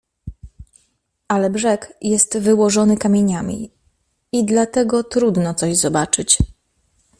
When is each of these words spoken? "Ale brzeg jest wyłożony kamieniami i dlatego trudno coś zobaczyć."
"Ale 1.27 1.49
brzeg 1.49 1.93
jest 2.01 2.37
wyłożony 2.39 2.97
kamieniami 2.97 3.71
i 4.31 4.45
dlatego 4.45 5.03
trudno 5.03 5.55
coś 5.55 5.77
zobaczyć." 5.77 6.37